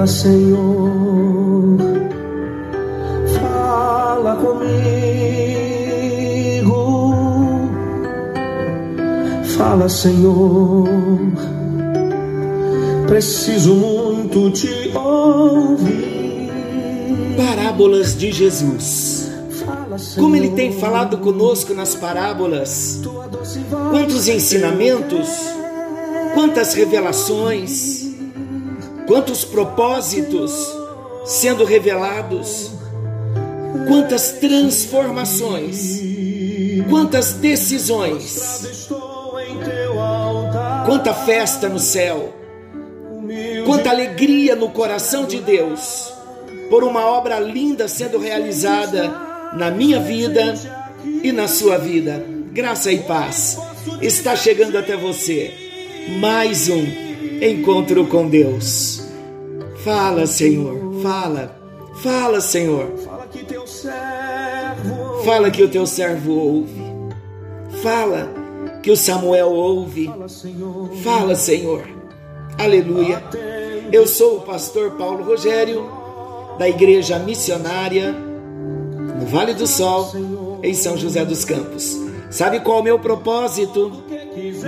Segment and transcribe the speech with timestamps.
[0.00, 1.76] Fala, Senhor,
[3.38, 4.80] fala comigo.
[9.58, 10.88] Fala, Senhor,
[13.06, 16.48] preciso muito te ouvir.
[17.36, 19.30] Parábolas de Jesus.
[20.18, 23.02] Como ele tem falado conosco nas parábolas,
[23.90, 25.28] quantos ensinamentos,
[26.32, 27.99] quantas revelações,
[29.10, 30.52] quantos propósitos
[31.24, 32.70] sendo revelados,
[33.88, 36.00] quantas transformações,
[36.88, 38.88] quantas decisões,
[40.86, 42.32] quanta festa no céu,
[43.66, 46.12] quanta alegria no coração de Deus
[46.70, 49.08] por uma obra linda sendo realizada
[49.54, 50.54] na minha vida
[51.20, 52.24] e na sua vida.
[52.52, 53.58] Graça e paz
[54.00, 55.52] está chegando até você.
[56.20, 57.10] Mais um
[57.42, 58.99] encontro com Deus.
[59.84, 61.56] Fala, Senhor, fala,
[62.02, 62.92] fala, Senhor.
[65.24, 66.82] Fala que o teu servo ouve.
[67.82, 68.28] Fala
[68.82, 70.10] que o Samuel ouve.
[71.02, 71.88] Fala, Senhor.
[72.58, 73.22] Aleluia.
[73.90, 75.90] Eu sou o pastor Paulo Rogério,
[76.58, 80.12] da Igreja Missionária, no Vale do Sol,
[80.62, 81.98] em São José dos Campos.
[82.30, 83.90] Sabe qual é o meu propósito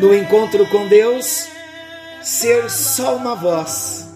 [0.01, 1.47] no encontro com Deus?
[2.23, 4.12] Ser só uma voz.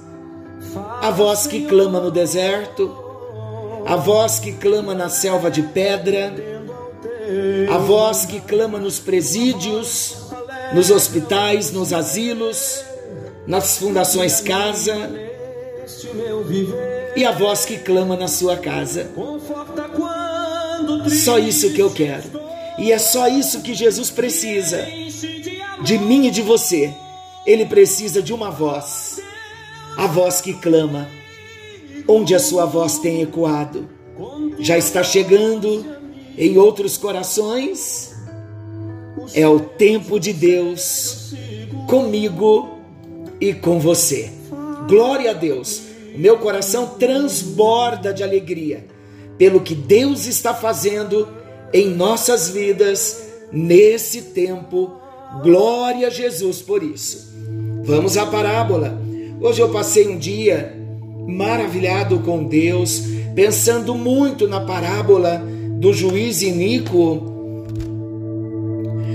[1.07, 2.93] A voz que clama no deserto,
[3.87, 6.35] a voz que clama na selva de pedra,
[7.73, 10.17] a voz que clama nos presídios,
[10.75, 12.85] nos hospitais, nos asilos,
[13.47, 14.97] nas fundações casa,
[17.15, 19.09] e a voz que clama na sua casa.
[21.25, 22.29] Só isso que eu quero.
[22.81, 24.85] E é só isso que Jesus precisa.
[25.85, 26.93] De mim e de você.
[27.47, 29.16] Ele precisa de uma voz.
[29.97, 31.09] A voz que clama.
[32.07, 33.89] Onde a sua voz tem ecoado.
[34.59, 35.85] Já está chegando
[36.37, 38.15] em outros corações.
[39.35, 41.35] É o tempo de Deus
[41.89, 42.79] comigo
[43.41, 44.31] e com você.
[44.89, 45.83] Glória a Deus.
[46.15, 48.87] O meu coração transborda de alegria
[49.39, 51.29] pelo que Deus está fazendo
[51.73, 54.93] em nossas vidas nesse tempo.
[55.43, 57.35] Glória a Jesus por isso.
[57.85, 59.06] Vamos à parábola.
[59.41, 60.75] Hoje eu passei um dia
[61.27, 63.03] maravilhado com Deus,
[63.35, 65.43] pensando muito na parábola
[65.79, 67.35] do juiz iníquo.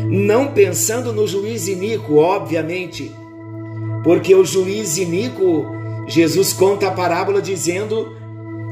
[0.10, 3.12] Não pensando no juiz iníquo, obviamente,
[4.04, 5.66] porque o juiz iníquo,
[6.08, 8.16] Jesus conta a parábola dizendo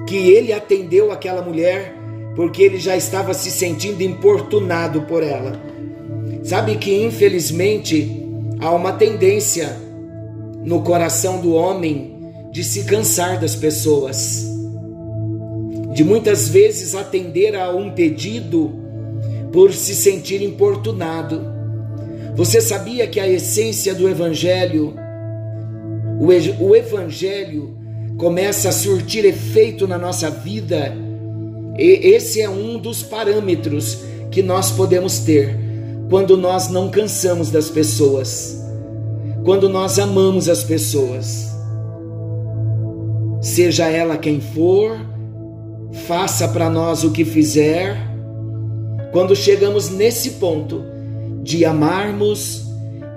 [0.05, 1.95] que ele atendeu aquela mulher
[2.35, 5.59] porque ele já estava se sentindo importunado por ela.
[6.43, 8.23] Sabe que infelizmente
[8.59, 9.88] há uma tendência
[10.63, 12.17] no coração do homem
[12.51, 14.45] de se cansar das pessoas,
[15.93, 18.73] de muitas vezes atender a um pedido
[19.51, 21.41] por se sentir importunado.
[22.35, 24.93] Você sabia que a essência do evangelho,
[26.59, 27.77] o evangelho
[28.17, 30.93] começa a surtir efeito na nossa vida,
[31.77, 33.99] e esse é um dos parâmetros
[34.29, 35.57] que nós podemos ter
[36.09, 38.59] quando nós não cansamos das pessoas,
[39.49, 41.49] quando nós amamos as pessoas.
[43.41, 44.95] Seja ela quem for,
[46.05, 47.97] faça para nós o que fizer,
[49.11, 50.83] quando chegamos nesse ponto
[51.41, 52.63] de amarmos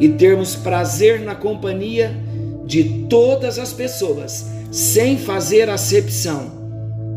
[0.00, 2.16] e termos prazer na companhia
[2.64, 6.50] de todas as pessoas, sem fazer acepção.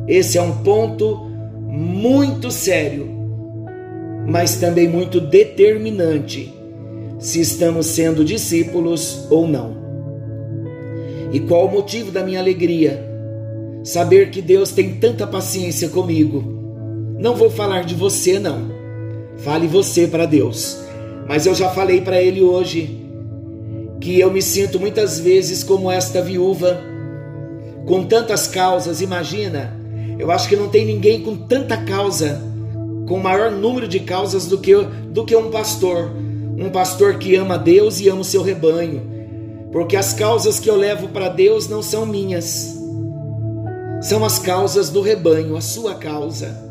[0.10, 1.32] Esse é um ponto
[1.70, 3.08] muito sério,
[4.28, 6.55] mas também muito determinante
[7.20, 9.76] se estamos sendo discípulos ou não.
[11.32, 13.04] E qual o motivo da minha alegria?
[13.84, 16.44] Saber que Deus tem tanta paciência comigo.
[17.20, 18.70] Não vou falar de você, não.
[19.38, 20.78] Fale você para Deus.
[21.28, 23.06] Mas eu já falei para Ele hoje
[24.00, 26.80] que eu me sinto muitas vezes como esta viúva
[27.86, 29.80] com tantas causas, imagina.
[30.18, 32.42] Eu acho que não tem ninguém com tanta causa,
[33.08, 34.74] com maior número de causas do que,
[35.10, 36.12] do que um pastor.
[36.58, 39.02] Um pastor que ama Deus e ama o seu rebanho.
[39.72, 42.78] Porque as causas que eu levo para Deus não são minhas,
[44.02, 46.64] são as causas do rebanho, a sua causa.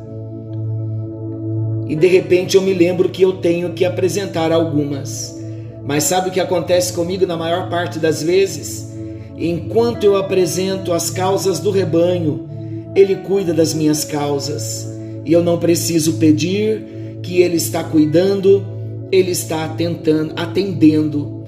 [1.86, 5.36] E de repente eu me lembro que eu tenho que apresentar algumas.
[5.84, 8.88] Mas sabe o que acontece comigo na maior parte das vezes?
[9.36, 12.48] Enquanto eu apresento as causas do rebanho,
[12.94, 14.88] ele cuida das minhas causas.
[15.24, 18.64] E eu não preciso pedir que ele está cuidando,
[19.10, 21.44] ele está atentando, atendendo.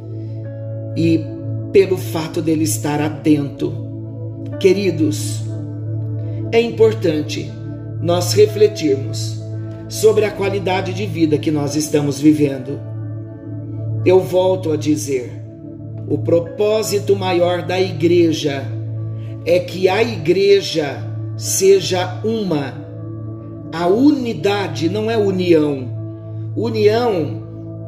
[0.97, 1.21] E
[1.73, 3.87] pelo fato dele estar atento,
[4.61, 5.43] Queridos,
[6.51, 7.51] é importante
[8.01, 9.39] nós refletirmos
[9.87, 12.81] sobre a qualidade de vida que nós estamos vivendo.
[14.05, 15.31] Eu volto a dizer:
[16.09, 18.65] o propósito maior da igreja
[19.45, 21.05] é que a igreja
[21.37, 22.87] seja uma.
[23.75, 25.87] A unidade não é união.
[26.57, 27.46] União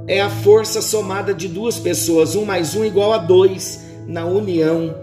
[0.09, 4.95] é a força somada de duas pessoas, um mais um igual a dois na união.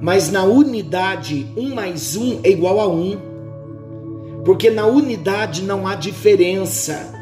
[0.00, 3.18] Mas na unidade, um mais um é igual a um.
[4.44, 7.12] Porque na unidade não há diferença.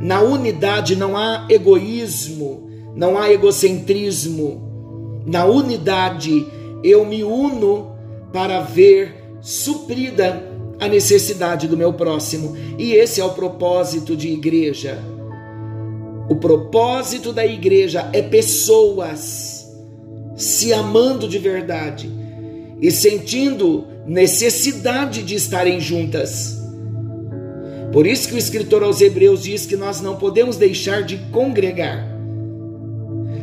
[0.00, 5.22] Na unidade não há egoísmo, não há egocentrismo.
[5.26, 6.46] Na unidade
[6.82, 7.92] eu me uno
[8.32, 10.42] para ver suprida
[10.78, 12.56] a necessidade do meu próximo.
[12.78, 15.19] E esse é o propósito de igreja.
[16.30, 19.68] O propósito da igreja é pessoas
[20.36, 22.08] se amando de verdade
[22.80, 26.56] e sentindo necessidade de estarem juntas.
[27.92, 32.08] Por isso que o escritor aos Hebreus diz que nós não podemos deixar de congregar.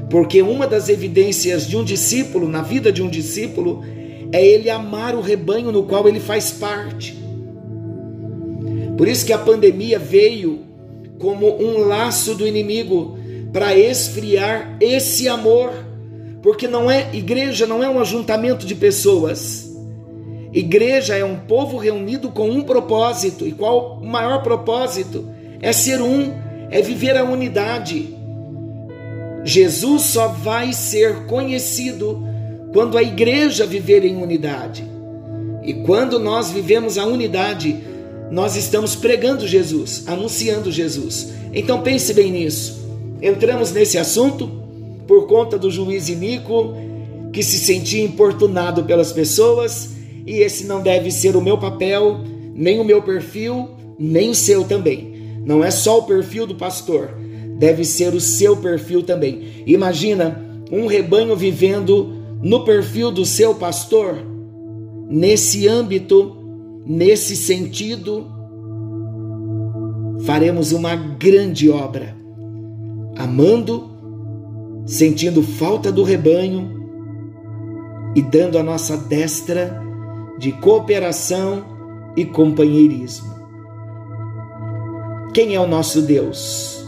[0.09, 3.83] Porque uma das evidências de um discípulo, na vida de um discípulo,
[4.31, 7.21] é ele amar o rebanho no qual ele faz parte.
[8.97, 10.66] Por isso que a pandemia veio
[11.19, 13.17] como um laço do inimigo
[13.51, 15.71] para esfriar esse amor,
[16.41, 19.67] porque não é igreja não é um ajuntamento de pessoas.
[20.53, 23.45] Igreja é um povo reunido com um propósito.
[23.45, 25.29] E qual o maior propósito?
[25.61, 26.33] É ser um,
[26.71, 28.15] é viver a unidade.
[29.43, 32.23] Jesus só vai ser conhecido
[32.73, 34.83] quando a igreja viver em unidade.
[35.63, 37.77] E quando nós vivemos a unidade,
[38.31, 41.33] nós estamos pregando Jesus, anunciando Jesus.
[41.53, 42.85] Então pense bem nisso.
[43.21, 44.49] Entramos nesse assunto
[45.07, 46.75] por conta do juiz Inico
[47.31, 49.91] que se sentia importunado pelas pessoas,
[50.25, 52.19] e esse não deve ser o meu papel,
[52.53, 55.13] nem o meu perfil, nem o seu também.
[55.45, 57.11] Não é só o perfil do pastor,
[57.57, 59.63] deve ser o seu perfil também.
[59.65, 64.17] Imagina um rebanho vivendo no perfil do seu pastor,
[65.09, 66.36] nesse âmbito
[66.89, 68.25] Nesse sentido,
[70.25, 72.15] faremos uma grande obra,
[73.17, 73.91] amando,
[74.85, 76.89] sentindo falta do rebanho
[78.15, 79.83] e dando a nossa destra
[80.39, 81.65] de cooperação
[82.15, 83.35] e companheirismo.
[85.33, 86.87] Quem é o nosso Deus?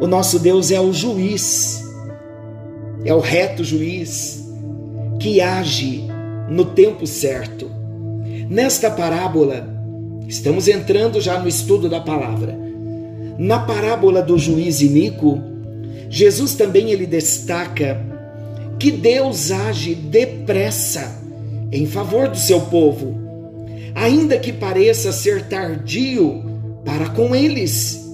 [0.00, 1.84] O nosso Deus é o juiz,
[3.04, 4.48] é o reto juiz
[5.18, 6.06] que age
[6.48, 7.79] no tempo certo
[8.50, 9.64] Nesta parábola,
[10.26, 12.58] estamos entrando já no estudo da palavra.
[13.38, 15.40] Na parábola do juiz Inico,
[16.08, 18.04] Jesus também ele destaca
[18.76, 21.16] que Deus age depressa
[21.70, 23.14] em favor do seu povo,
[23.94, 26.42] ainda que pareça ser tardio
[26.84, 28.04] para com eles.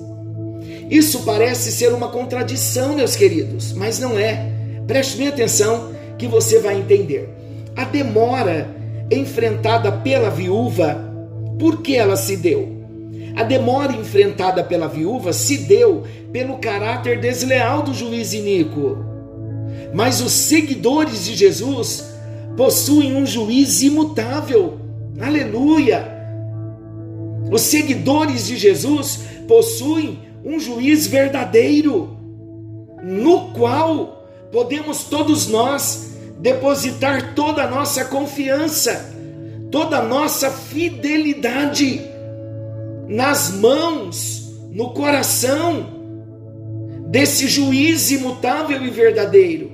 [0.91, 4.53] Isso parece ser uma contradição, meus queridos, mas não é.
[4.87, 7.27] Preste bem atenção que você vai entender.
[7.75, 8.76] A demora
[9.11, 10.97] enfrentada pela viúva,
[11.59, 12.77] por que ela se deu?
[13.37, 18.97] A demora enfrentada pela viúva se deu pelo caráter desleal do juiz Inico.
[19.95, 22.15] Mas os seguidores de Jesus
[22.57, 24.79] possuem um juiz imutável.
[25.21, 26.17] Aleluia!
[27.51, 32.17] Os seguidores de Jesus possuem um juiz verdadeiro,
[33.03, 36.16] no qual podemos todos nós
[36.47, 39.13] depositar toda a nossa confiança,
[39.69, 42.01] toda a nossa fidelidade
[43.09, 45.89] nas mãos, no coração
[47.09, 49.73] desse juiz imutável e verdadeiro.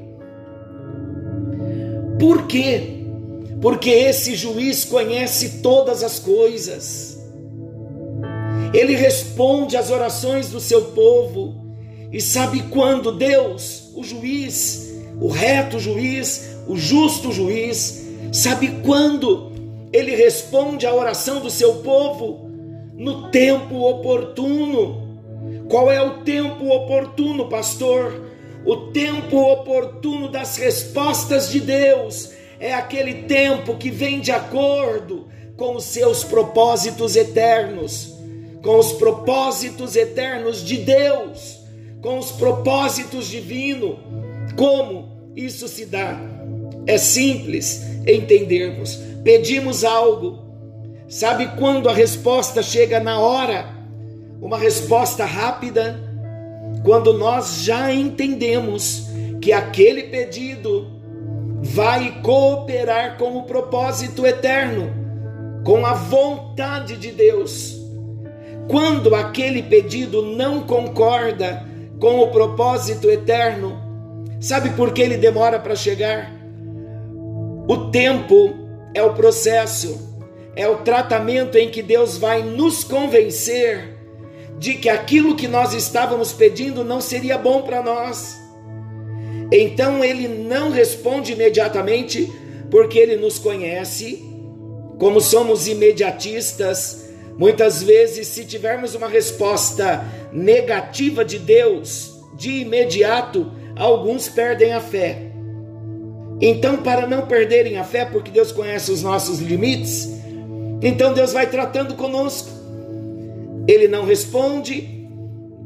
[2.18, 3.04] Por quê?
[3.60, 7.18] Porque esse juiz conhece todas as coisas.
[8.72, 11.54] Ele responde às orações do seu povo
[12.10, 19.52] e sabe quando Deus, o juiz, o reto juiz, o justo juiz, sabe quando
[19.92, 22.50] ele responde à oração do seu povo?
[22.96, 25.02] No tempo oportuno.
[25.68, 28.30] Qual é o tempo oportuno, pastor?
[28.64, 35.26] O tempo oportuno das respostas de Deus é aquele tempo que vem de acordo
[35.56, 38.14] com os seus propósitos eternos,
[38.62, 41.60] com os propósitos eternos de Deus,
[42.00, 43.96] com os propósitos divinos.
[44.56, 46.20] Como isso se dá?
[46.86, 48.96] É simples entendermos.
[49.22, 50.40] Pedimos algo,
[51.08, 53.66] sabe quando a resposta chega na hora?
[54.40, 56.00] Uma resposta rápida,
[56.84, 59.06] quando nós já entendemos
[59.40, 60.90] que aquele pedido
[61.60, 64.90] vai cooperar com o propósito eterno,
[65.64, 67.80] com a vontade de Deus.
[68.68, 71.64] Quando aquele pedido não concorda
[72.00, 73.80] com o propósito eterno,
[74.40, 76.41] sabe por que ele demora para chegar?
[77.68, 78.54] O tempo
[78.92, 80.20] é o processo,
[80.56, 83.98] é o tratamento em que Deus vai nos convencer
[84.58, 88.36] de que aquilo que nós estávamos pedindo não seria bom para nós.
[89.50, 92.32] Então ele não responde imediatamente,
[92.70, 94.24] porque ele nos conhece.
[94.98, 104.28] Como somos imediatistas, muitas vezes, se tivermos uma resposta negativa de Deus, de imediato, alguns
[104.28, 105.31] perdem a fé.
[106.42, 110.10] Então, para não perderem a fé, porque Deus conhece os nossos limites,
[110.82, 112.62] então Deus vai tratando conosco
[113.66, 115.08] ele não responde,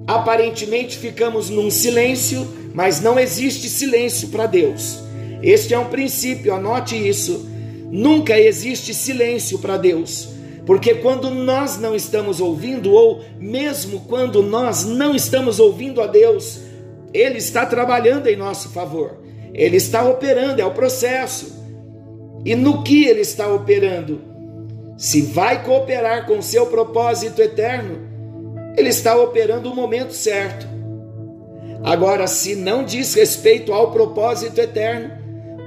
[0.06, 4.98] aparentemente ficamos num silêncio, mas não existe silêncio para Deus.
[5.42, 7.48] Este é um princípio, anote isso.
[7.90, 10.28] Nunca existe silêncio para Deus,
[10.66, 16.60] porque quando nós não estamos ouvindo, ou mesmo quando nós não estamos ouvindo a Deus,
[17.14, 19.18] Ele está trabalhando em nosso favor,
[19.56, 21.64] Ele está operando, é o processo.
[22.44, 24.36] E no que Ele está operando?
[24.96, 27.98] se vai cooperar com seu propósito eterno,
[28.76, 30.66] ele está operando o momento certo.
[31.84, 35.10] Agora, se não diz respeito ao propósito eterno,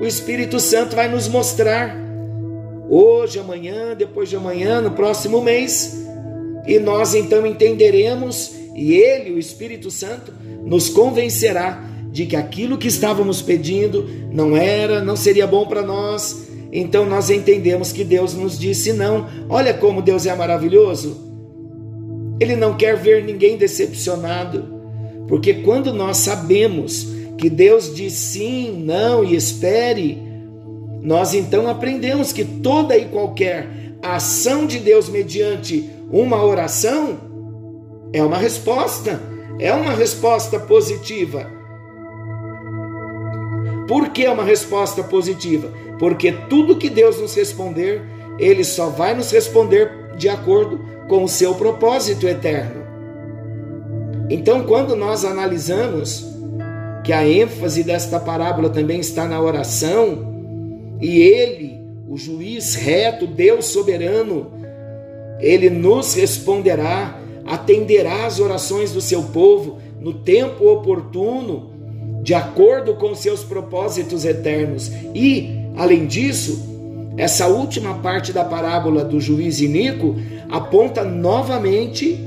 [0.02, 1.96] o Espírito Santo vai nos mostrar
[2.90, 5.96] hoje, amanhã, depois de amanhã, no próximo mês,
[6.66, 12.88] e nós então entenderemos, e Ele, o Espírito Santo, nos convencerá de que aquilo que
[12.88, 18.58] estávamos pedindo não era, não seria bom para nós, então nós entendemos que Deus nos
[18.58, 19.28] disse não.
[19.48, 21.30] Olha como Deus é maravilhoso.
[22.40, 24.66] Ele não quer ver ninguém decepcionado,
[25.28, 30.22] porque quando nós sabemos que Deus diz sim, não e espere,
[31.02, 33.68] nós então aprendemos que toda e qualquer
[34.02, 37.18] ação de Deus mediante uma oração
[38.12, 39.22] é uma resposta,
[39.60, 41.59] é uma resposta positiva.
[43.90, 45.70] Por que é uma resposta positiva?
[46.00, 48.02] porque tudo que Deus nos responder,
[48.40, 52.88] Ele só vai nos responder de acordo com o seu propósito eterno.
[54.30, 56.26] Então, quando nós analisamos
[57.04, 60.30] que a ênfase desta parábola também está na oração,
[61.02, 64.52] e Ele, o juiz reto, Deus soberano,
[65.40, 71.69] Ele nos responderá, atenderá às orações do seu povo no tempo oportuno,
[72.30, 79.22] de acordo com seus propósitos eternos, e Além disso, essa última parte da parábola do
[79.22, 80.14] juiz Inico
[80.50, 82.20] aponta novamente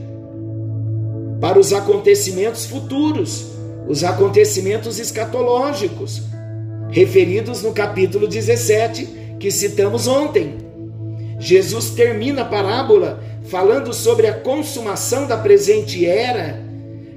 [1.39, 3.49] para os acontecimentos futuros,
[3.87, 6.23] os acontecimentos escatológicos,
[6.89, 10.55] referidos no capítulo 17 que citamos ontem.
[11.39, 16.59] Jesus termina a parábola falando sobre a consumação da presente era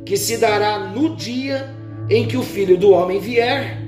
[0.04, 1.75] que se dará no dia
[2.09, 3.81] em que o filho do homem vier.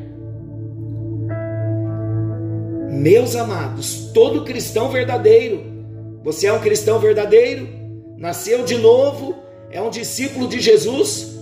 [2.89, 5.63] Meus amados, todo cristão verdadeiro,
[6.23, 7.67] você é um cristão verdadeiro,
[8.17, 9.35] nasceu de novo,
[9.71, 11.37] é um discípulo de Jesus,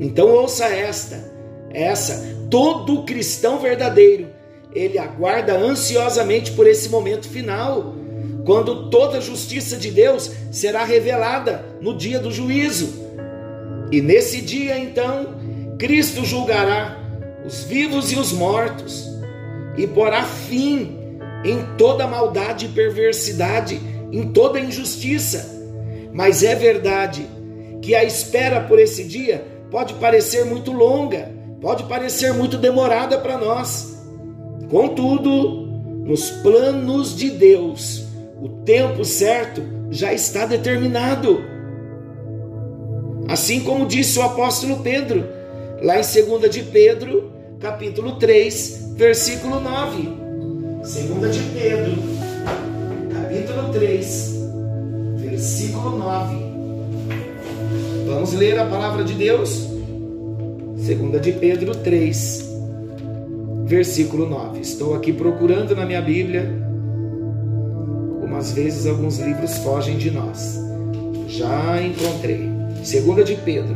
[0.00, 1.30] então ouça esta,
[1.70, 4.28] essa, todo cristão verdadeiro,
[4.74, 7.94] ele aguarda ansiosamente por esse momento final,
[8.46, 13.06] quando toda a justiça de Deus será revelada no dia do juízo.
[13.92, 15.37] E nesse dia, então,
[15.78, 16.98] Cristo julgará
[17.46, 19.08] os vivos e os mortos
[19.76, 20.98] e porá fim
[21.44, 23.80] em toda maldade e perversidade,
[24.10, 25.56] em toda injustiça.
[26.12, 27.24] Mas é verdade
[27.80, 31.30] que a espera por esse dia pode parecer muito longa,
[31.60, 34.04] pode parecer muito demorada para nós.
[34.68, 35.66] Contudo,
[36.04, 38.04] nos planos de Deus,
[38.42, 41.40] o tempo certo já está determinado.
[43.28, 45.37] Assim como disse o apóstolo Pedro,
[45.82, 47.30] lá em 2 de Pedro,
[47.60, 50.08] capítulo 3, versículo 9.
[50.82, 51.92] Segunda de Pedro,
[53.12, 54.34] capítulo 3,
[55.18, 56.36] versículo 9.
[58.06, 59.68] Vamos ler a palavra de Deus?
[60.78, 62.48] Segunda de Pedro 3,
[63.66, 64.60] versículo 9.
[64.60, 66.50] Estou aqui procurando na minha Bíblia.
[68.14, 70.58] Algumas vezes alguns livros fogem de nós.
[71.28, 72.48] Já encontrei.
[72.82, 73.74] Segunda de Pedro,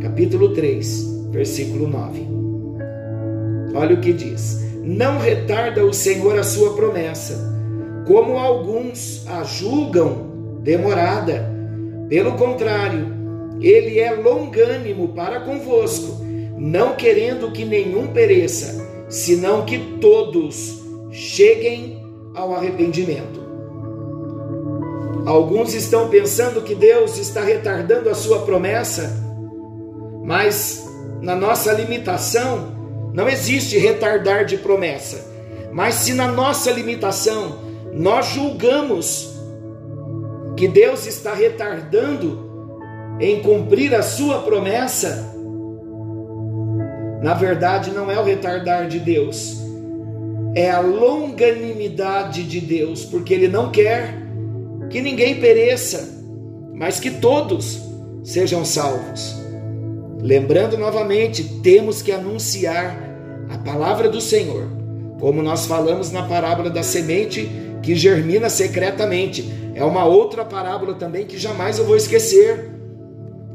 [0.00, 2.26] capítulo 3, versículo 9.
[3.74, 7.38] Olha o que diz: Não retarda o Senhor a sua promessa,
[8.06, 10.28] como alguns a julgam
[10.62, 11.56] demorada.
[12.08, 13.06] Pelo contrário,
[13.60, 16.24] ele é longânimo para convosco,
[16.56, 22.02] não querendo que nenhum pereça, senão que todos cheguem
[22.34, 23.38] ao arrependimento.
[25.26, 29.14] Alguns estão pensando que Deus está retardando a sua promessa,
[30.24, 30.87] mas
[31.20, 32.76] na nossa limitação
[33.12, 35.26] não existe retardar de promessa.
[35.72, 37.58] Mas se na nossa limitação
[37.92, 39.36] nós julgamos
[40.56, 42.48] que Deus está retardando
[43.20, 45.32] em cumprir a sua promessa,
[47.22, 49.58] na verdade não é o retardar de Deus,
[50.54, 54.14] é a longanimidade de Deus, porque Ele não quer
[54.90, 56.08] que ninguém pereça,
[56.74, 57.82] mas que todos
[58.24, 59.36] sejam salvos.
[60.20, 62.98] Lembrando novamente, temos que anunciar
[63.48, 64.68] a palavra do Senhor,
[65.20, 67.48] como nós falamos na parábola da semente
[67.82, 69.48] que germina secretamente.
[69.74, 72.68] É uma outra parábola também que jamais eu vou esquecer.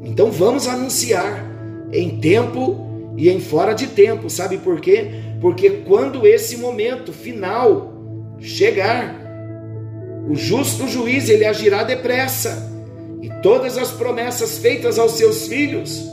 [0.01, 1.45] Então vamos anunciar
[1.91, 5.11] em tempo e em fora de tempo, sabe por quê?
[5.41, 7.93] Porque quando esse momento final
[8.39, 9.15] chegar,
[10.29, 12.71] o justo juiz ele agirá depressa,
[13.21, 16.12] e todas as promessas feitas aos seus filhos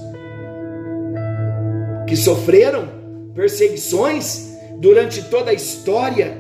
[2.11, 2.89] que sofreram
[3.37, 6.37] perseguições durante toda a história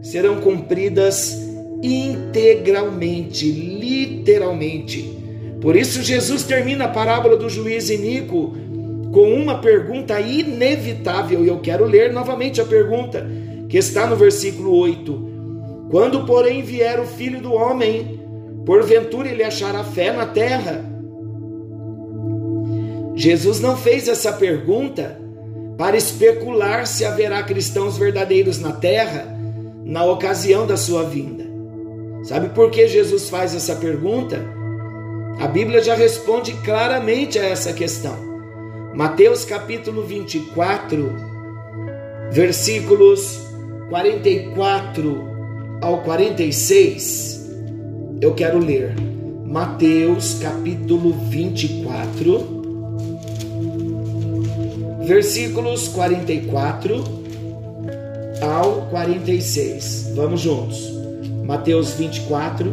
[0.00, 1.38] serão cumpridas
[1.82, 5.14] integralmente, literalmente.
[5.60, 8.54] Por isso Jesus termina a parábola do juiz Inico
[9.12, 13.28] com uma pergunta inevitável, e eu quero ler novamente a pergunta
[13.68, 15.88] que está no versículo 8.
[15.90, 18.18] Quando, porém, vier o filho do homem,
[18.64, 20.90] porventura ele achará fé na terra?
[23.14, 25.20] Jesus não fez essa pergunta
[25.76, 29.26] para especular se haverá cristãos verdadeiros na terra
[29.84, 31.44] na ocasião da sua vinda.
[32.24, 34.40] Sabe por que Jesus faz essa pergunta?
[35.40, 38.16] A Bíblia já responde claramente a essa questão.
[38.94, 41.12] Mateus capítulo 24,
[42.30, 43.40] versículos
[43.88, 45.32] 44
[45.80, 47.50] ao 46,
[48.20, 48.94] eu quero ler
[49.44, 52.61] Mateus capítulo 24,
[55.04, 57.04] versículos 44
[58.40, 60.12] ao 46.
[60.14, 60.92] Vamos juntos.
[61.44, 62.72] Mateus 24,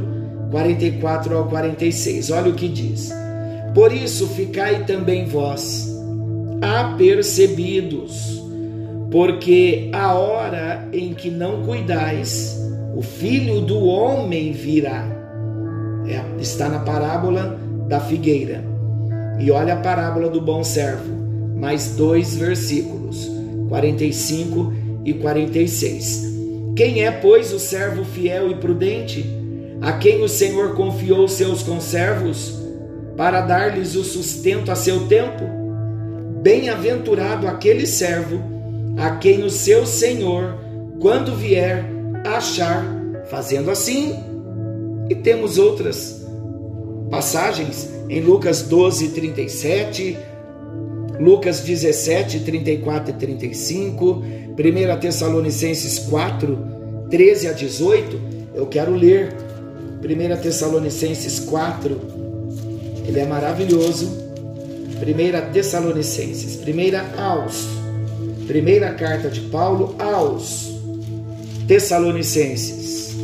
[0.52, 2.32] 44 ao 46.
[2.32, 3.12] Olha o que diz:
[3.74, 5.88] Por isso ficai também vós
[6.62, 8.44] apercebidos,
[9.10, 12.60] porque a hora em que não cuidais,
[12.96, 15.06] o filho do homem virá.
[16.08, 18.64] É, está na parábola da figueira.
[19.40, 21.19] E olha a parábola do bom servo,
[21.60, 23.30] mais dois versículos,
[23.68, 24.74] 45
[25.06, 26.30] e 46.
[26.76, 29.26] Quem é, pois, o servo fiel e prudente,
[29.82, 32.58] a quem o Senhor confiou seus conservos,
[33.18, 35.44] para dar-lhes o sustento a seu tempo?
[36.42, 38.42] Bem-aventurado aquele servo,
[38.98, 40.56] a quem o seu Senhor,
[41.02, 41.86] quando vier,
[42.26, 42.86] achar
[43.30, 44.16] fazendo assim.
[45.10, 46.26] E temos outras
[47.10, 50.18] passagens em Lucas 12, 37,
[51.20, 54.24] Lucas 17, 34 e 35,
[54.58, 56.58] 1 Tessalonicenses 4,
[57.10, 58.22] 13 a 18.
[58.56, 59.36] Eu quero ler
[60.02, 62.00] 1 Tessalonicenses 4,
[63.06, 64.30] ele é maravilhoso.
[65.00, 67.68] 1 Tessalonicenses, primeira aos,
[68.48, 70.74] primeira carta de Paulo aos
[71.68, 73.16] Tessalonicenses,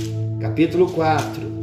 [0.42, 1.56] capítulo 4.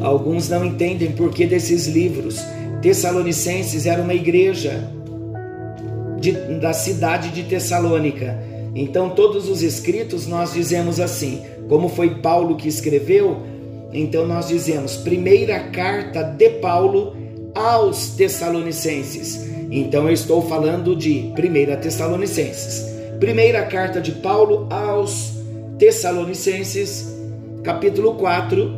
[0.00, 2.40] Alguns não entendem por que desses livros.
[2.82, 4.88] Tessalonicenses era uma igreja
[6.18, 8.38] de, da cidade de Tessalônica.
[8.74, 13.38] Então, todos os escritos nós dizemos assim, como foi Paulo que escreveu,
[13.92, 17.16] então nós dizemos primeira carta de Paulo
[17.54, 19.48] aos Tessalonicenses.
[19.70, 22.88] Então eu estou falando de primeira Tessalonicenses.
[23.18, 25.32] Primeira carta de Paulo aos
[25.78, 27.06] Tessalonicenses,
[27.62, 28.70] capítulo 4,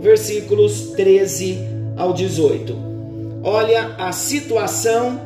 [0.00, 1.58] versículos 13
[1.96, 2.91] ao 18.
[3.42, 5.20] Olha a situação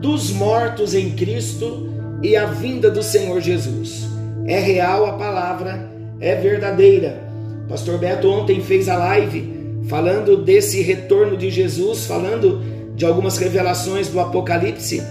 [0.00, 4.08] dos mortos em Cristo e a vinda do Senhor Jesus.
[4.46, 7.20] É real a palavra, é verdadeira.
[7.68, 12.62] Pastor Beto ontem fez a live falando desse retorno de Jesus, falando
[12.94, 15.02] de algumas revelações do Apocalipse,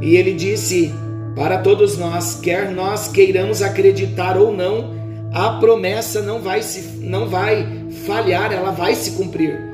[0.00, 0.92] e ele disse
[1.34, 4.94] para todos nós, quer nós queiramos acreditar ou não,
[5.32, 9.65] a promessa não vai se não vai falhar, ela vai se cumprir.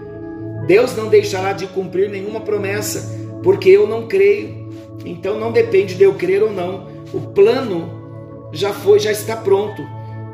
[0.66, 4.70] Deus não deixará de cumprir nenhuma promessa, porque eu não creio.
[5.04, 6.86] Então não depende de eu crer ou não.
[7.12, 9.82] O plano já foi, já está pronto.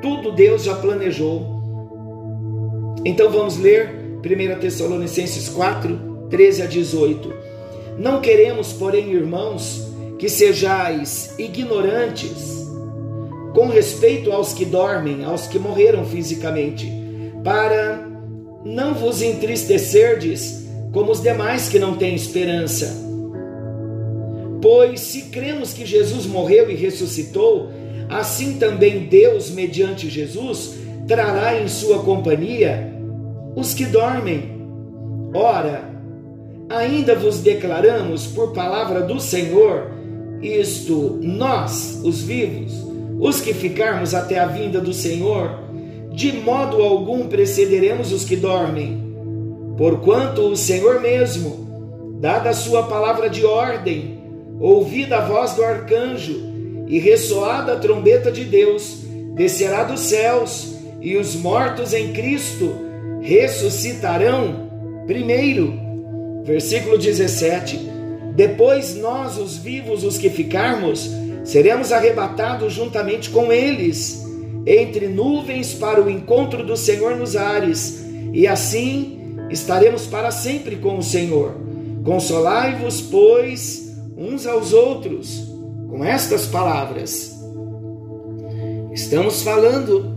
[0.02, 1.58] Tudo Deus já planejou.
[3.04, 7.32] Então vamos ler 1 Tessalonicenses 4, 13 a 18.
[7.98, 9.88] Não queremos, porém, irmãos,
[10.18, 12.58] que sejais ignorantes
[13.54, 16.92] com respeito aos que dormem, aos que morreram fisicamente,
[17.42, 18.07] para
[18.64, 23.06] não vos entristecerdes como os demais que não têm esperança.
[24.60, 27.70] Pois se cremos que Jesus morreu e ressuscitou,
[28.08, 30.74] assim também Deus, mediante Jesus,
[31.06, 32.92] trará em sua companhia
[33.54, 34.58] os que dormem.
[35.34, 35.90] Ora,
[36.68, 39.90] ainda vos declaramos por palavra do Senhor,
[40.42, 42.72] isto nós, os vivos,
[43.18, 45.67] os que ficarmos até a vinda do Senhor,
[46.18, 49.00] de modo algum precederemos os que dormem.
[49.76, 54.18] Porquanto o Senhor mesmo, dada a sua palavra de ordem,
[54.58, 56.36] ouvida a voz do arcanjo
[56.88, 59.04] e ressoada a trombeta de Deus,
[59.36, 62.74] descerá dos céus, e os mortos em Cristo
[63.20, 64.68] ressuscitarão
[65.06, 65.72] primeiro.
[66.42, 67.78] Versículo 17.
[68.34, 71.08] Depois nós, os vivos, os que ficarmos,
[71.44, 74.27] seremos arrebatados juntamente com eles,
[74.66, 80.98] entre nuvens para o encontro do Senhor nos ares, e assim estaremos para sempre com
[80.98, 81.54] o Senhor.
[82.04, 85.48] Consolai-vos, pois, uns aos outros,
[85.88, 87.36] com estas palavras.
[88.92, 90.16] Estamos falando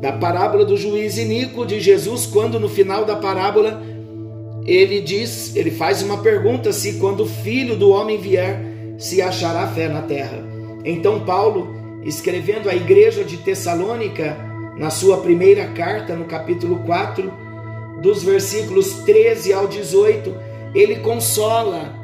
[0.00, 3.82] da parábola do juiz Inico de Jesus, quando no final da parábola
[4.66, 8.60] ele diz, ele faz uma pergunta se quando o filho do homem vier,
[8.98, 10.38] se achará fé na terra.
[10.84, 11.68] Então Paulo,
[12.04, 14.36] escrevendo à igreja de Tessalônica,
[14.76, 17.32] na sua primeira carta, no capítulo 4,
[18.00, 20.34] dos versículos 13 ao 18,
[20.74, 21.94] ele consola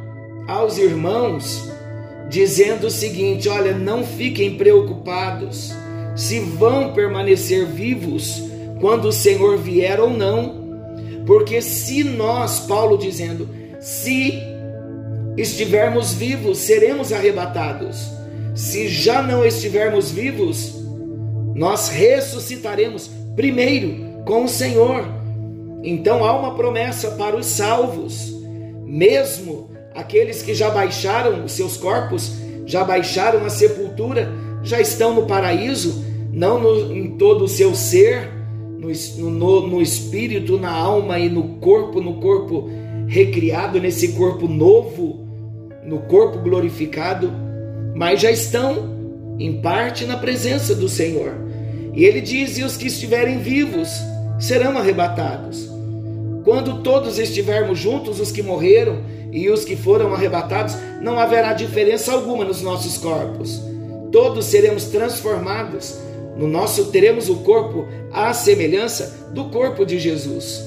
[0.46, 1.70] aos irmãos,
[2.28, 5.72] dizendo o seguinte: Olha, não fiquem preocupados
[6.14, 8.42] se vão permanecer vivos
[8.80, 10.66] quando o Senhor vier ou não,
[11.26, 13.48] porque se nós, Paulo dizendo,
[13.80, 14.34] se
[15.36, 18.15] estivermos vivos, seremos arrebatados.
[18.56, 20.74] Se já não estivermos vivos,
[21.54, 25.04] nós ressuscitaremos primeiro com o Senhor.
[25.84, 28.34] Então há uma promessa para os salvos,
[28.82, 32.32] mesmo aqueles que já baixaram os seus corpos,
[32.64, 38.32] já baixaram a sepultura, já estão no paraíso, não no, em todo o seu ser,
[38.78, 42.70] no, no, no espírito, na alma e no corpo, no corpo
[43.06, 45.28] recriado, nesse corpo novo,
[45.84, 47.45] no corpo glorificado,
[47.96, 48.94] mas já estão
[49.38, 51.32] em parte na presença do Senhor.
[51.94, 53.88] E ele diz: e os que estiverem vivos
[54.38, 55.66] serão arrebatados.
[56.44, 62.12] Quando todos estivermos juntos, os que morreram e os que foram arrebatados, não haverá diferença
[62.12, 63.62] alguma nos nossos corpos.
[64.12, 65.98] Todos seremos transformados.
[66.36, 70.62] No nosso teremos o corpo à semelhança do corpo de Jesus.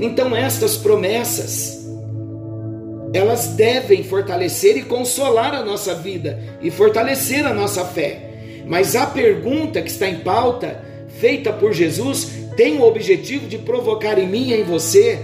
[0.00, 1.83] Então estas promessas
[3.14, 8.64] elas devem fortalecer e consolar a nossa vida e fortalecer a nossa fé.
[8.66, 10.82] Mas a pergunta que está em pauta,
[11.20, 15.20] feita por Jesus, tem o objetivo de provocar em mim e em você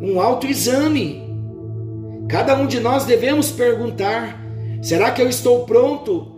[0.00, 1.22] um autoexame.
[2.26, 4.42] Cada um de nós devemos perguntar:
[4.80, 6.36] será que eu estou pronto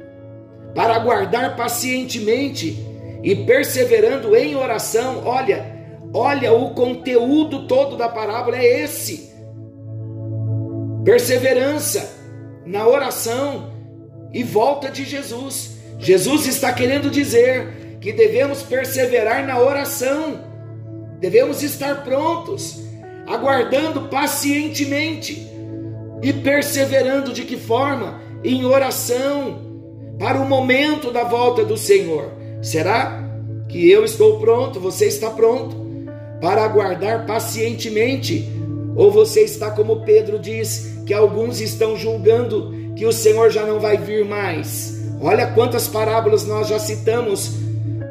[0.75, 2.77] para aguardar pacientemente
[3.23, 5.23] e perseverando em oração?
[5.25, 5.65] Olha,
[6.13, 9.26] olha, o conteúdo todo da parábola é esse:
[11.07, 12.11] perseverança
[12.67, 13.71] na oração
[14.35, 15.77] e volta de Jesus.
[16.01, 20.41] Jesus está querendo dizer que devemos perseverar na oração,
[21.21, 22.83] devemos estar prontos,
[23.25, 25.49] aguardando pacientemente
[26.25, 28.21] e perseverando de que forma?
[28.43, 29.61] Em oração,
[30.19, 32.33] para o momento da volta do Senhor.
[32.61, 33.25] Será
[33.69, 35.77] que eu estou pronto, você está pronto
[36.41, 38.56] para aguardar pacientemente?
[38.97, 43.79] Ou você está como Pedro diz, que alguns estão julgando que o Senhor já não
[43.79, 44.97] vai vir mais?
[45.21, 47.53] Olha quantas parábolas nós já citamos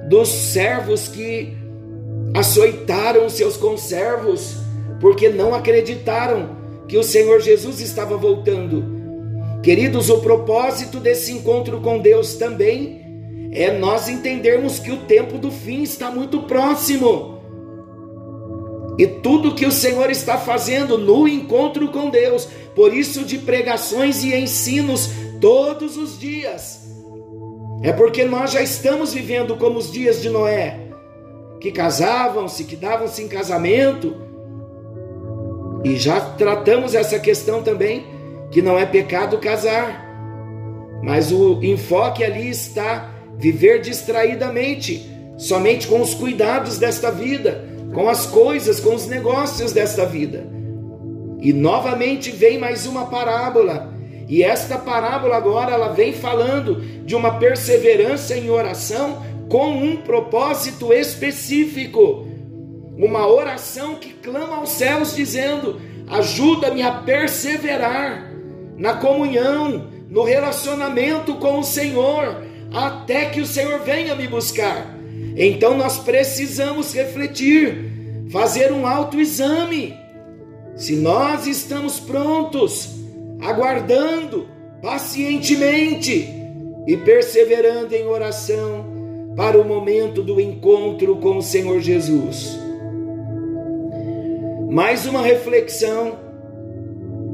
[0.07, 1.57] dos servos que
[2.35, 4.57] açoitaram seus conservos,
[4.99, 6.55] porque não acreditaram
[6.87, 8.83] que o Senhor Jesus estava voltando.
[9.63, 15.49] Queridos, o propósito desse encontro com Deus também é nós entendermos que o tempo do
[15.49, 17.34] fim está muito próximo.
[18.97, 24.23] E tudo que o Senhor está fazendo no encontro com Deus, por isso de pregações
[24.23, 25.09] e ensinos
[25.41, 26.81] todos os dias,
[27.83, 30.79] é porque nós já estamos vivendo como os dias de Noé,
[31.59, 34.15] que casavam-se, que davam-se em casamento,
[35.83, 38.05] e já tratamos essa questão também,
[38.49, 40.03] que não é pecado casar,
[41.03, 48.25] mas o enfoque ali está viver distraidamente, somente com os cuidados desta vida, com as
[48.25, 50.45] coisas, com os negócios desta vida.
[51.41, 53.93] E novamente vem mais uma parábola
[54.27, 60.91] E esta parábola agora ela vem falando de uma perseverança em oração com um propósito
[60.91, 62.27] específico.
[62.97, 68.31] Uma oração que clama aos céus dizendo: "Ajuda-me a perseverar
[68.75, 72.41] na comunhão, no relacionamento com o Senhor,
[72.73, 74.94] até que o Senhor venha me buscar".
[75.35, 79.93] Então nós precisamos refletir, fazer um autoexame.
[80.75, 82.95] Se nós estamos prontos,
[83.41, 84.47] aguardando
[84.81, 86.29] pacientemente
[86.87, 88.85] e perseverando em oração
[89.35, 92.57] para o momento do encontro com o Senhor Jesus.
[94.69, 96.17] Mais uma reflexão.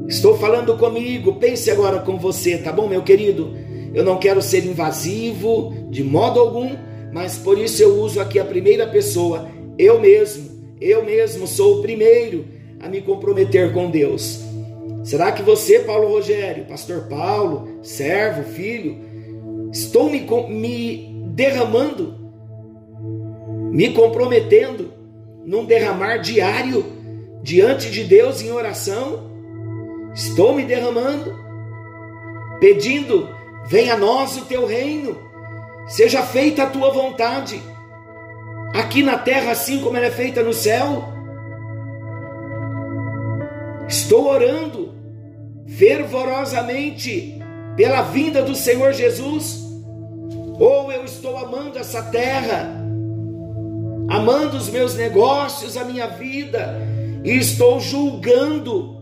[0.08, 3.56] Estou falando comigo, pense agora com você, tá bom, meu querido?
[3.94, 6.76] Eu não quero ser invasivo de modo algum
[7.12, 10.52] mas por isso eu uso aqui a primeira pessoa, eu mesmo.
[10.80, 12.45] Eu mesmo sou o primeiro
[12.80, 14.41] a me comprometer com Deus.
[15.04, 18.97] Será que você, Paulo Rogério, pastor Paulo, servo, filho,
[19.71, 22.15] estou me, me derramando,
[23.71, 24.91] me comprometendo
[25.45, 26.84] num derramar diário
[27.43, 29.30] diante de Deus em oração?
[30.15, 31.36] Estou me derramando,
[32.60, 33.30] pedindo,
[33.67, 35.31] venha a nós o teu reino
[35.88, 37.62] Seja feita a tua vontade,
[38.74, 41.04] aqui na terra, assim como ela é feita no céu.
[43.88, 44.94] Estou orando
[45.67, 47.39] fervorosamente
[47.76, 49.60] pela vinda do Senhor Jesus,
[50.60, 52.70] ou eu estou amando essa terra,
[54.10, 56.78] amando os meus negócios, a minha vida,
[57.24, 59.00] e estou julgando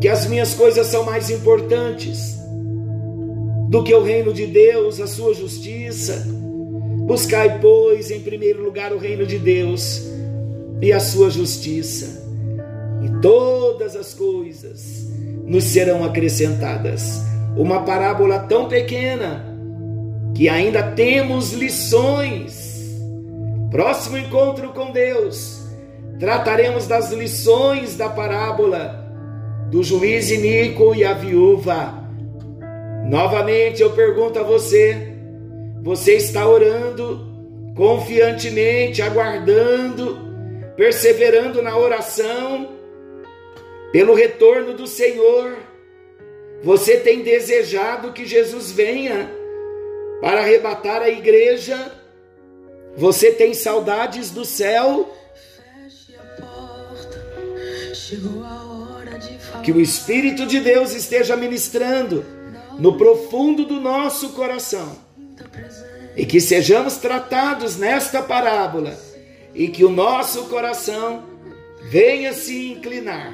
[0.00, 2.39] que as minhas coisas são mais importantes
[3.70, 6.26] do que o reino de Deus, a sua justiça.
[7.06, 10.10] Buscai, pois, em primeiro lugar o reino de Deus
[10.82, 12.26] e a sua justiça,
[13.04, 15.08] e todas as coisas
[15.46, 17.22] nos serão acrescentadas.
[17.56, 19.46] Uma parábola tão pequena
[20.34, 22.98] que ainda temos lições.
[23.70, 25.60] Próximo encontro com Deus,
[26.18, 29.06] trataremos das lições da parábola
[29.70, 31.99] do juiz Inico e a viúva
[33.04, 35.14] Novamente eu pergunto a você:
[35.82, 37.28] você está orando
[37.74, 40.18] confiantemente, aguardando,
[40.76, 42.68] perseverando na oração
[43.92, 45.56] pelo retorno do Senhor?
[46.62, 49.30] Você tem desejado que Jesus venha
[50.20, 51.90] para arrebatar a igreja?
[52.96, 55.16] Você tem saudades do céu?
[59.64, 62.39] Que o Espírito de Deus esteja ministrando
[62.80, 64.96] no profundo do nosso coração.
[66.16, 68.98] E que sejamos tratados nesta parábola
[69.54, 71.24] e que o nosso coração
[71.90, 73.32] venha se inclinar.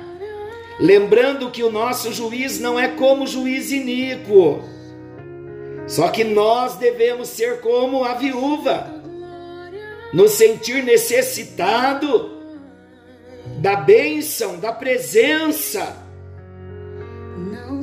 [0.80, 4.62] Lembrando que o nosso juiz não é como juiz iníquo.
[5.86, 8.92] Só que nós devemos ser como a viúva,
[10.12, 12.36] nos sentir necessitado
[13.58, 16.04] da bênção, da presença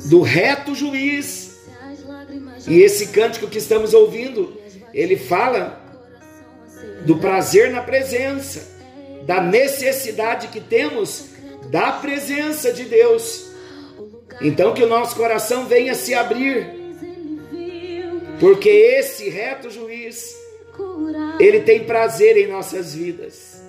[0.06, 1.43] do reto juiz
[2.68, 4.58] e esse cântico que estamos ouvindo,
[4.94, 5.82] ele fala
[7.06, 8.72] do prazer na presença,
[9.24, 11.30] da necessidade que temos
[11.70, 13.52] da presença de Deus.
[14.42, 16.68] Então que o nosso coração venha se abrir,
[18.40, 20.36] porque esse reto juiz,
[21.40, 23.62] ele tem prazer em nossas vidas.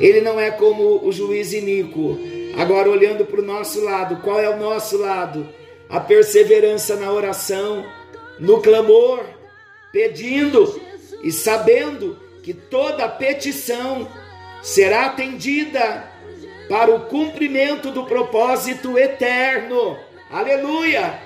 [0.00, 2.18] Ele não é como o juiz iníquo.
[2.56, 5.48] Agora olhando para o nosso lado, qual é o nosso lado?
[5.88, 7.84] A perseverança na oração,
[8.38, 9.24] no clamor,
[9.92, 10.80] pedindo
[11.22, 14.08] e sabendo que toda petição
[14.62, 16.10] será atendida
[16.68, 19.98] para o cumprimento do propósito eterno.
[20.30, 21.20] Aleluia!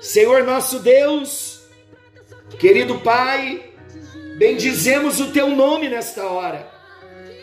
[0.00, 1.62] Senhor nosso Deus,
[2.58, 3.70] querido Pai,
[4.38, 6.66] bendizemos o teu nome nesta hora.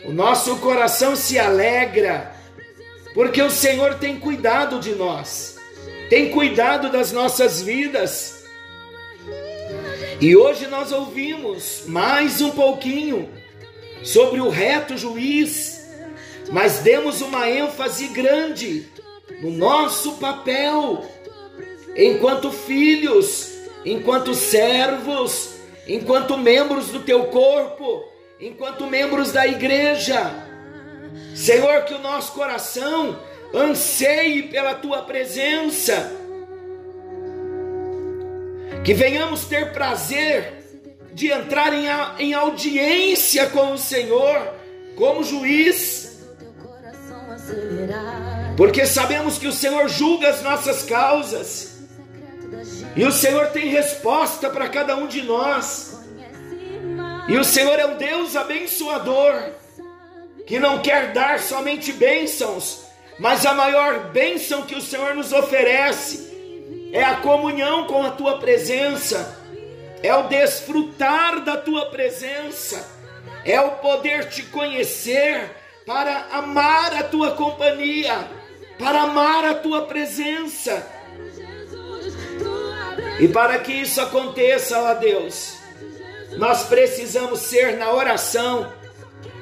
[0.04, 2.34] O nosso coração se alegra,
[3.14, 5.56] porque o Senhor tem cuidado de nós,
[6.10, 8.33] tem cuidado das nossas vidas
[10.20, 13.28] e hoje nós ouvimos mais um pouquinho
[14.02, 15.88] sobre o reto juiz,
[16.50, 18.86] mas demos uma ênfase grande
[19.40, 21.04] no nosso papel
[21.96, 23.52] enquanto filhos,
[23.84, 25.54] enquanto servos,
[25.86, 28.04] enquanto membros do teu corpo,
[28.40, 30.32] enquanto membros da igreja.
[31.34, 33.18] Senhor, que o nosso coração
[33.52, 36.23] anseie pela tua presença
[38.84, 40.62] que venhamos ter prazer
[41.14, 41.86] de entrar em,
[42.18, 44.54] em audiência com o Senhor,
[44.96, 46.18] como juiz.
[48.56, 51.78] porque sabemos que o Senhor julga as nossas causas
[52.94, 55.98] e o Senhor tem resposta para cada um de nós.
[57.26, 59.34] E o Senhor é um Deus abençoador
[60.46, 62.82] que não quer dar somente bênçãos,
[63.18, 66.33] mas a maior bênção que o Senhor nos oferece
[66.94, 69.36] é a comunhão com a tua presença,
[70.00, 72.88] é o desfrutar da tua presença,
[73.44, 75.50] é o poder te conhecer
[75.84, 78.14] para amar a tua companhia,
[78.78, 80.88] para amar a tua presença.
[83.18, 85.58] E para que isso aconteça, ó Deus,
[86.36, 88.72] nós precisamos ser na oração,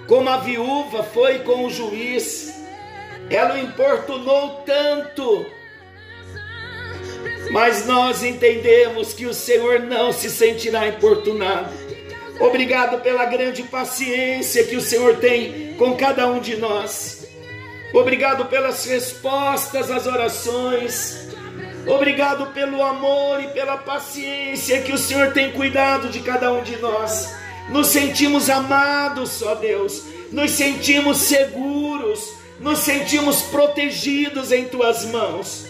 [0.08, 2.50] como a viúva foi com o juiz.
[3.28, 5.44] Ela o importunou tanto,
[7.52, 11.70] mas nós entendemos que o Senhor não se sentirá importunado.
[12.40, 17.28] Obrigado pela grande paciência que o Senhor tem com cada um de nós.
[17.92, 21.28] Obrigado pelas respostas às orações.
[21.86, 26.76] Obrigado pelo amor e pela paciência que o Senhor tem cuidado de cada um de
[26.78, 27.34] nós.
[27.68, 30.04] Nos sentimos amados, ó Deus.
[30.32, 32.32] Nos sentimos seguros.
[32.58, 35.66] Nos sentimos protegidos em tuas mãos.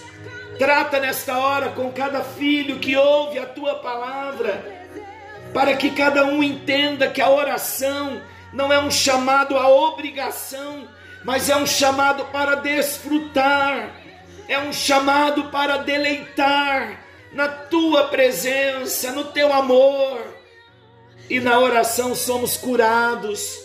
[0.63, 4.63] Trata nesta hora com cada filho que ouve a tua palavra,
[5.53, 8.23] para que cada um entenda que a oração
[8.53, 10.87] não é um chamado à obrigação,
[11.25, 13.91] mas é um chamado para desfrutar
[14.49, 17.01] é um chamado para deleitar
[17.33, 20.21] na tua presença, no teu amor.
[21.29, 23.59] E na oração somos curados,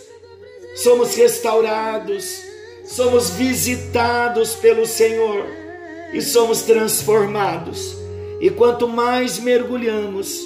[0.74, 2.42] somos restaurados,
[2.86, 5.67] somos visitados pelo Senhor
[6.12, 7.96] e somos transformados.
[8.40, 10.40] E quanto mais mergulhamos,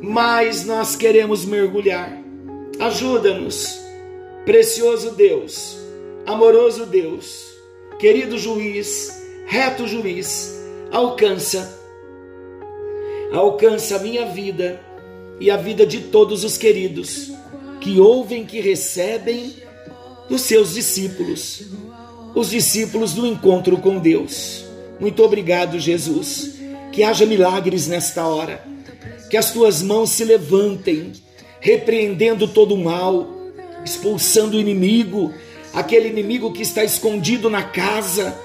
[0.00, 2.18] mais nós queremos mergulhar.
[2.78, 3.78] Ajuda-nos,
[4.44, 5.76] precioso Deus,
[6.26, 7.44] amoroso Deus,
[7.98, 10.56] querido juiz reto juiz,
[10.92, 11.76] alcança,
[13.32, 14.80] alcança a minha vida
[15.40, 17.32] e a vida de todos os queridos
[17.80, 19.56] que ouvem, que recebem
[20.28, 21.64] dos seus discípulos,
[22.32, 24.64] os discípulos do encontro com Deus.
[25.00, 26.60] Muito obrigado, Jesus.
[26.92, 28.62] Que haja milagres nesta hora,
[29.30, 31.12] que as tuas mãos se levantem,
[31.60, 33.28] repreendendo todo o mal,
[33.84, 35.32] expulsando o inimigo,
[35.72, 38.36] aquele inimigo que está escondido na casa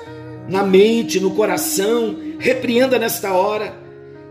[0.48, 2.18] na mente, no coração.
[2.40, 3.74] Repreenda nesta hora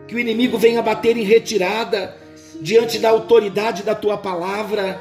[0.07, 2.17] que o inimigo venha bater em retirada
[2.61, 5.01] diante da autoridade da tua palavra,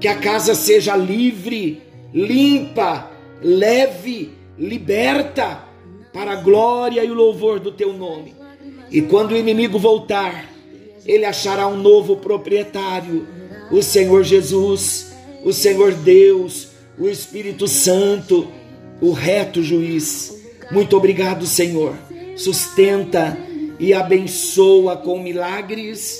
[0.00, 3.10] que a casa seja livre, limpa,
[3.42, 5.65] leve, liberta
[6.16, 8.34] para a glória e o louvor do teu nome.
[8.90, 10.50] E quando o inimigo voltar,
[11.04, 13.26] ele achará um novo proprietário,
[13.70, 15.12] o Senhor Jesus,
[15.44, 18.48] o Senhor Deus, o Espírito Santo,
[18.98, 20.42] o reto juiz.
[20.70, 21.94] Muito obrigado, Senhor.
[22.34, 23.36] Sustenta
[23.78, 26.18] e abençoa com milagres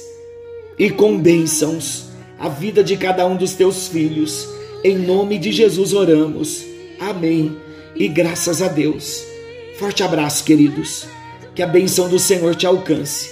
[0.78, 4.46] e com bênçãos a vida de cada um dos teus filhos.
[4.84, 6.66] Em nome de Jesus oramos.
[7.00, 7.56] Amém.
[7.94, 9.35] E graças a Deus.
[9.78, 11.06] Forte abraço, queridos.
[11.54, 13.30] Que a bênção do Senhor te alcance.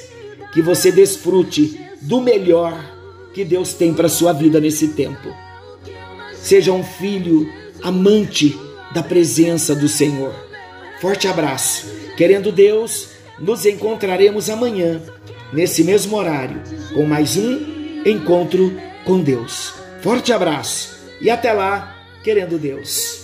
[0.52, 2.74] Que você desfrute do melhor
[3.33, 5.35] que Deus tem para sua vida nesse tempo.
[6.35, 7.50] Seja um filho
[7.83, 8.59] amante
[8.92, 10.44] da presença do Senhor
[11.04, 11.87] Forte abraço.
[12.16, 15.02] Querendo Deus, nos encontraremos amanhã,
[15.52, 16.62] nesse mesmo horário,
[16.94, 19.74] com mais um encontro com Deus.
[20.00, 23.23] Forte abraço e até lá, querendo Deus.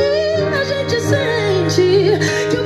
[0.00, 2.18] a gente sente.
[2.50, 2.63] Que